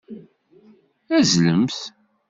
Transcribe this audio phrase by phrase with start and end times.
[1.17, 1.77] Azzlemt!